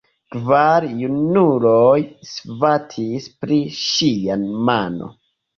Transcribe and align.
Kvar 0.35 0.87
junuloj 1.01 1.99
svatis 2.31 3.29
pri 3.45 3.61
ŝia 3.85 4.43
mano. 4.71 5.13